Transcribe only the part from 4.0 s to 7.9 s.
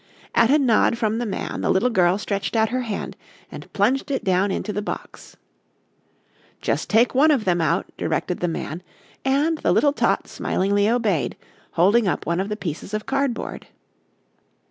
it down into the box. "Just take one of them out,"